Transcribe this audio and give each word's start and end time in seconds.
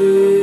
you. 0.00 0.39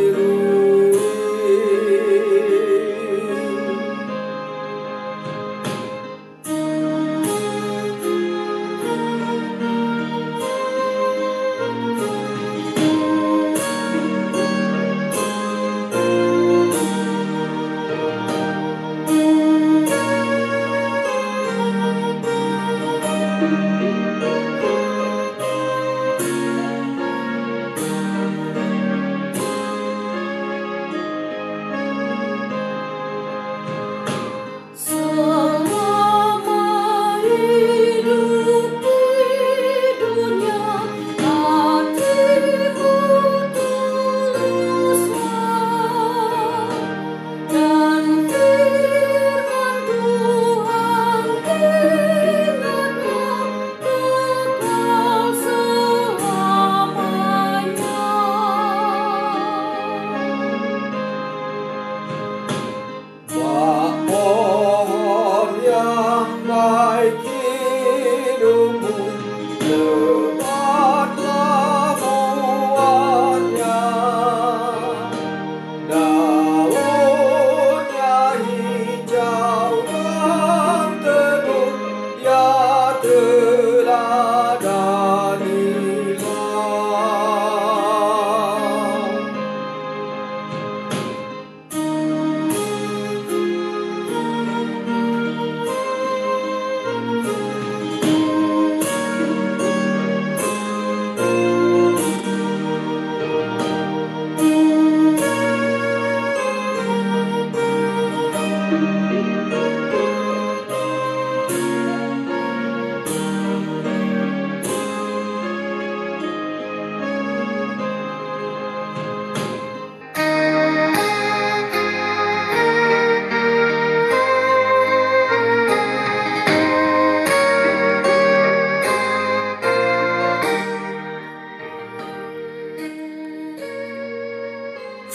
break 67.09 67.36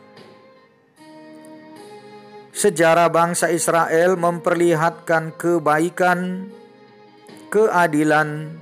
sejarah 2.55 3.11
bangsa 3.11 3.51
Israel 3.51 4.15
memperlihatkan 4.15 5.35
kebaikan, 5.35 6.47
keadilan, 7.51 8.55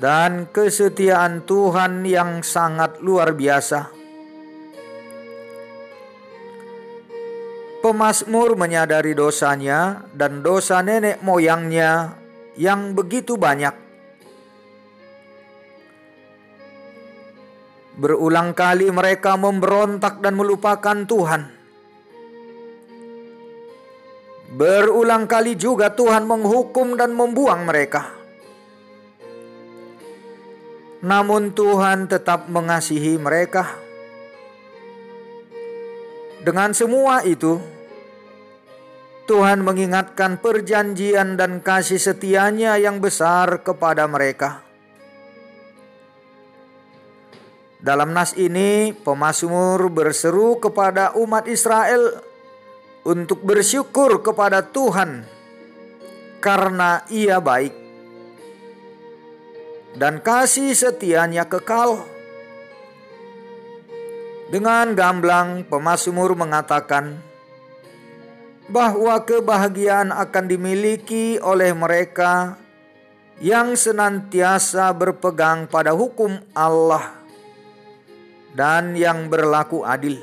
dan 0.00 0.48
kesetiaan 0.48 1.44
Tuhan 1.44 2.06
yang 2.08 2.40
sangat 2.40 3.02
luar 3.04 3.36
biasa. 3.36 3.97
Pemasmur 7.88 8.52
menyadari 8.52 9.16
dosanya 9.16 10.04
dan 10.12 10.44
dosa 10.44 10.84
nenek 10.84 11.24
moyangnya 11.24 12.20
yang 12.52 12.92
begitu 12.92 13.40
banyak. 13.40 13.72
Berulang 17.96 18.52
kali 18.52 18.92
mereka 18.92 19.40
memberontak 19.40 20.20
dan 20.20 20.36
melupakan 20.36 21.08
Tuhan. 21.08 21.48
Berulang 24.52 25.24
kali 25.24 25.56
juga 25.56 25.88
Tuhan 25.88 26.28
menghukum 26.28 26.92
dan 26.92 27.16
membuang 27.16 27.64
mereka. 27.64 28.04
Namun 31.00 31.56
Tuhan 31.56 32.04
tetap 32.04 32.52
mengasihi 32.52 33.16
mereka 33.16 33.88
dengan 36.44 36.70
semua 36.76 37.24
itu, 37.24 37.77
Tuhan 39.28 39.60
mengingatkan 39.60 40.40
perjanjian 40.40 41.36
dan 41.36 41.60
kasih 41.60 42.00
setianya 42.00 42.80
yang 42.80 42.96
besar 42.96 43.60
kepada 43.60 44.08
mereka. 44.08 44.64
Dalam 47.76 48.16
nas 48.16 48.32
ini, 48.40 48.96
pemazmur 48.96 49.92
berseru 49.92 50.56
kepada 50.56 51.12
umat 51.20 51.44
Israel 51.44 52.24
untuk 53.04 53.44
bersyukur 53.44 54.24
kepada 54.24 54.64
Tuhan 54.64 55.28
karena 56.40 57.04
Ia 57.12 57.36
baik 57.38 57.74
dan 60.00 60.24
kasih 60.24 60.72
setianya 60.72 61.44
kekal. 61.44 62.00
Dengan 64.48 64.96
gamblang 64.96 65.68
pemazmur 65.68 66.32
mengatakan 66.32 67.27
bahwa 68.68 69.16
kebahagiaan 69.24 70.12
akan 70.12 70.44
dimiliki 70.44 71.40
oleh 71.40 71.72
mereka 71.72 72.60
yang 73.40 73.72
senantiasa 73.74 74.92
berpegang 74.92 75.64
pada 75.64 75.96
hukum 75.96 76.36
Allah 76.52 77.16
dan 78.52 78.92
yang 78.92 79.32
berlaku 79.32 79.86
adil. 79.86 80.20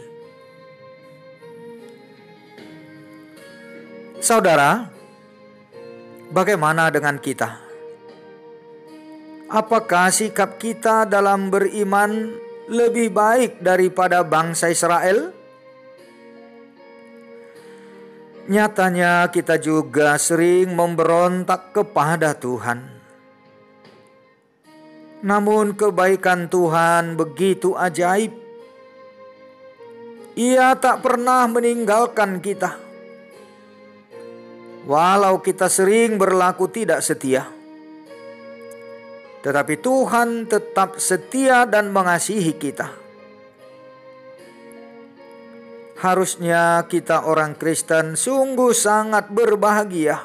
Saudara, 4.22 4.90
bagaimana 6.34 6.90
dengan 6.90 7.22
kita? 7.22 7.62
Apakah 9.46 10.10
sikap 10.10 10.58
kita 10.58 11.06
dalam 11.06 11.54
beriman 11.54 12.34
lebih 12.66 13.14
baik 13.14 13.62
daripada 13.62 14.26
bangsa 14.26 14.74
Israel? 14.74 15.45
Nyatanya, 18.46 19.34
kita 19.34 19.58
juga 19.58 20.22
sering 20.22 20.78
memberontak 20.78 21.74
kepada 21.74 22.38
Tuhan. 22.38 22.78
Namun, 25.26 25.74
kebaikan 25.74 26.46
Tuhan 26.46 27.18
begitu 27.18 27.74
ajaib. 27.74 28.32
Ia 30.38 30.76
tak 30.78 31.02
pernah 31.02 31.48
meninggalkan 31.48 32.44
kita, 32.44 32.76
walau 34.84 35.40
kita 35.40 35.72
sering 35.72 36.20
berlaku 36.20 36.68
tidak 36.68 37.00
setia 37.00 37.56
tetapi 39.46 39.78
Tuhan 39.78 40.50
tetap 40.50 40.98
setia 40.98 41.70
dan 41.70 41.94
mengasihi 41.94 42.58
kita. 42.58 43.05
Harusnya 46.06 46.86
kita 46.86 47.26
orang 47.26 47.58
Kristen 47.58 48.14
sungguh 48.14 48.78
sangat 48.78 49.34
berbahagia. 49.34 50.22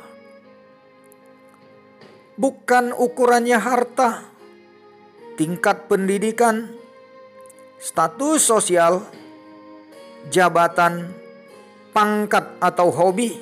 Bukan 2.36 2.92
ukurannya 2.92 3.56
harta, 3.56 4.28
tingkat 5.40 5.88
pendidikan, 5.88 6.68
status 7.80 8.44
sosial, 8.44 9.08
jabatan, 10.28 11.16
pangkat 11.96 12.60
atau 12.60 12.92
hobi. 12.92 13.40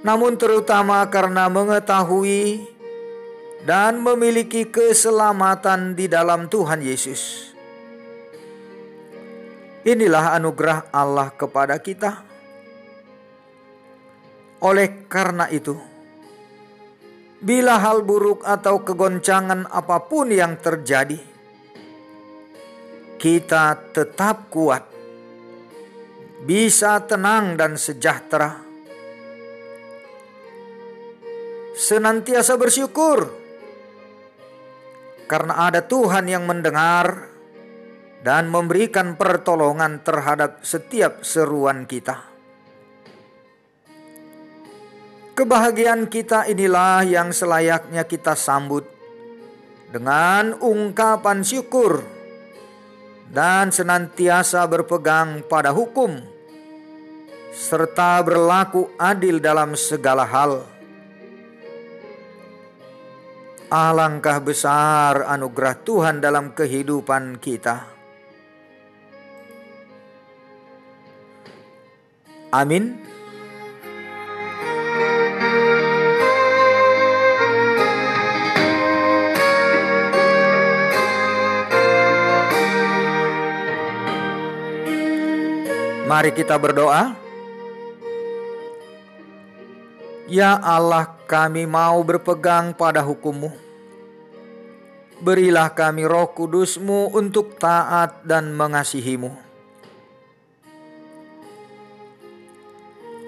Namun 0.00 0.40
terutama 0.40 1.04
karena 1.12 1.52
mengetahui 1.52 2.72
dan 3.68 4.00
memiliki 4.00 4.64
keselamatan 4.64 5.92
di 5.92 6.08
dalam 6.08 6.48
Tuhan 6.48 6.80
Yesus. 6.80 7.49
Inilah 9.80 10.36
anugerah 10.36 10.92
Allah 10.92 11.32
kepada 11.32 11.80
kita. 11.80 12.20
Oleh 14.60 15.08
karena 15.08 15.48
itu, 15.48 15.72
bila 17.40 17.80
hal 17.80 18.04
buruk 18.04 18.44
atau 18.44 18.84
kegoncangan 18.84 19.64
apa 19.72 20.04
pun 20.04 20.28
yang 20.28 20.60
terjadi, 20.60 21.16
kita 23.16 23.96
tetap 23.96 24.52
kuat, 24.52 24.84
bisa 26.44 27.00
tenang 27.08 27.56
dan 27.56 27.80
sejahtera, 27.80 28.60
senantiasa 31.72 32.60
bersyukur 32.60 33.32
karena 35.24 35.72
ada 35.72 35.80
Tuhan 35.80 36.28
yang 36.28 36.44
mendengar 36.44 37.32
dan 38.20 38.52
memberikan 38.52 39.16
pertolongan 39.16 40.04
terhadap 40.04 40.60
setiap 40.60 41.24
seruan 41.24 41.88
kita. 41.88 42.28
Kebahagiaan 45.32 46.04
kita 46.12 46.44
inilah 46.52 47.00
yang 47.08 47.32
selayaknya 47.32 48.04
kita 48.04 48.36
sambut 48.36 48.84
dengan 49.88 50.52
ungkapan 50.60 51.40
syukur 51.40 52.04
dan 53.32 53.72
senantiasa 53.72 54.68
berpegang 54.68 55.40
pada 55.48 55.72
hukum 55.72 56.20
serta 57.56 58.20
berlaku 58.20 58.92
adil 59.00 59.40
dalam 59.40 59.72
segala 59.74 60.28
hal 60.28 60.60
Alangkah 63.70 64.42
besar 64.42 65.30
anugerah 65.30 65.78
Tuhan 65.86 66.18
dalam 66.18 66.50
kehidupan 66.58 67.38
kita. 67.38 67.99
Amin. 72.50 72.98
Mari 86.10 86.34
kita 86.34 86.58
berdoa. 86.58 87.14
Ya 90.26 90.58
Allah 90.58 91.14
kami 91.30 91.70
mau 91.70 92.02
berpegang 92.02 92.74
pada 92.74 92.98
hukummu. 92.98 93.54
Berilah 95.22 95.70
kami 95.70 96.02
roh 96.02 96.26
kudusmu 96.34 97.14
untuk 97.14 97.54
taat 97.62 98.26
dan 98.26 98.50
mengasihimu. 98.58 99.49